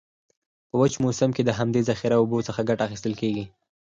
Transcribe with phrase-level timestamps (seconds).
[0.69, 3.45] په وچ موسم کې د همدي ذخیره اوبو څخه کټه اخیستل کیږي.